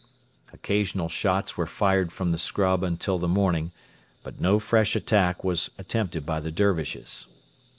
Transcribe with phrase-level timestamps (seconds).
[0.51, 3.71] Occasional shots were fired from the scrub until the morning,
[4.23, 7.27] but no fresh attack was attempted by the Dervishes.